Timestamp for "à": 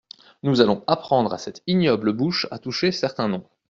1.31-1.37, 2.49-2.57